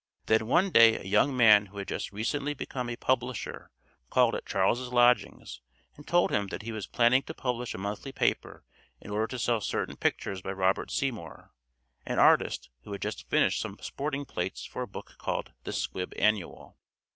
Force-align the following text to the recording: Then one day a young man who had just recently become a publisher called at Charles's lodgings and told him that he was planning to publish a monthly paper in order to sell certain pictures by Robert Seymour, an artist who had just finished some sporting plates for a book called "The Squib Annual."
Then 0.25 0.47
one 0.47 0.71
day 0.71 0.97
a 0.97 1.03
young 1.03 1.37
man 1.37 1.67
who 1.67 1.77
had 1.77 1.87
just 1.87 2.11
recently 2.11 2.55
become 2.55 2.89
a 2.89 2.95
publisher 2.95 3.69
called 4.09 4.33
at 4.33 4.47
Charles's 4.47 4.91
lodgings 4.91 5.61
and 5.95 6.07
told 6.07 6.31
him 6.31 6.47
that 6.47 6.63
he 6.63 6.71
was 6.71 6.87
planning 6.87 7.21
to 7.21 7.35
publish 7.35 7.75
a 7.75 7.77
monthly 7.77 8.11
paper 8.11 8.65
in 8.99 9.11
order 9.11 9.27
to 9.27 9.37
sell 9.37 9.61
certain 9.61 9.95
pictures 9.95 10.41
by 10.41 10.53
Robert 10.53 10.89
Seymour, 10.89 11.51
an 12.03 12.17
artist 12.17 12.71
who 12.83 12.91
had 12.93 13.01
just 13.03 13.29
finished 13.29 13.61
some 13.61 13.77
sporting 13.79 14.25
plates 14.25 14.65
for 14.65 14.81
a 14.81 14.87
book 14.87 15.17
called 15.19 15.53
"The 15.65 15.71
Squib 15.71 16.13
Annual." 16.17 16.79